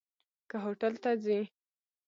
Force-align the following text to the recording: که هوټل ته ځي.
که 0.49 0.55
هوټل 0.63 0.93
ته 1.03 1.11
ځي. 1.23 1.39